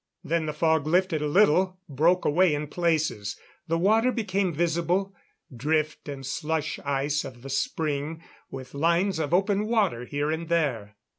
[0.23, 3.39] Then the fog lifted a little, broke away in places.
[3.67, 5.13] The water became visible
[5.55, 10.95] drift and slush ice of the Spring, with lines of open water here and there.